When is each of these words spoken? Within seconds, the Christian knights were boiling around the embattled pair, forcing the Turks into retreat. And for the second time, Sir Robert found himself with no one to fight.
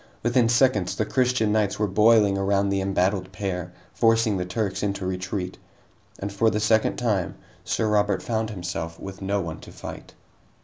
Within 0.23 0.49
seconds, 0.49 0.95
the 0.95 1.05
Christian 1.05 1.51
knights 1.51 1.77
were 1.77 1.85
boiling 1.85 2.35
around 2.35 2.69
the 2.69 2.81
embattled 2.81 3.31
pair, 3.31 3.71
forcing 3.93 4.35
the 4.37 4.45
Turks 4.45 4.81
into 4.81 5.05
retreat. 5.05 5.59
And 6.17 6.33
for 6.33 6.49
the 6.49 6.59
second 6.59 6.95
time, 6.95 7.35
Sir 7.63 7.87
Robert 7.87 8.23
found 8.23 8.49
himself 8.49 8.99
with 8.99 9.21
no 9.21 9.41
one 9.41 9.59
to 9.59 9.71
fight. 9.71 10.15